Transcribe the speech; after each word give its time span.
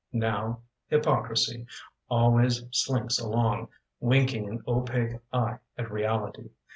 Now, 0.13 0.61
Hypocrisy 0.87 1.67
Always 2.09 2.65
slinks 2.71 3.19
along 3.19 3.67
Winking 3.99 4.49
an 4.49 4.63
opaque 4.67 5.19
eye 5.31 5.59
at 5.77 5.91
reality. 5.91 6.49